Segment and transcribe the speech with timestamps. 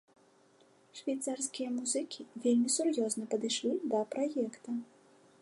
[0.99, 4.69] Швейцарскія музыкі вельмі сур'ёзна падышлі да праекта.